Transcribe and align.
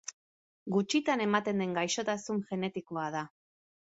Gutxitan 0.75 1.21
ematen 1.25 1.61
den 1.63 1.75
gaixotasun 1.79 2.41
genetikoa 2.49 3.07
da. 3.17 3.25